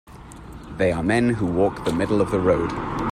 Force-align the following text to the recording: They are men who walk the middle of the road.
They 0.77 0.91
are 0.91 1.03
men 1.03 1.29
who 1.35 1.45
walk 1.45 1.85
the 1.85 1.93
middle 1.93 2.21
of 2.21 2.31
the 2.31 2.39
road. 2.39 2.71